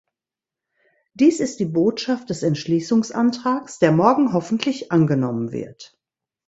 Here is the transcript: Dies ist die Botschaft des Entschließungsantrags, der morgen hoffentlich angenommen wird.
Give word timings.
Dies 1.13 1.39
ist 1.39 1.59
die 1.59 1.67
Botschaft 1.67 2.31
des 2.31 2.41
Entschließungsantrags, 2.41 3.77
der 3.77 3.91
morgen 3.91 4.33
hoffentlich 4.33 4.91
angenommen 4.91 5.51
wird. 5.51 5.95